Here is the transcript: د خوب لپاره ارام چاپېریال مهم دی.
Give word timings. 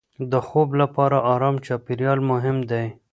د 0.31 0.33
خوب 0.47 0.69
لپاره 0.81 1.17
ارام 1.33 1.55
چاپېریال 1.65 2.19
مهم 2.31 2.57
دی. 2.71 2.85